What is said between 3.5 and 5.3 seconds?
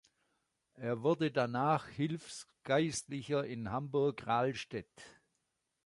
Hamburg-Rahlstedt.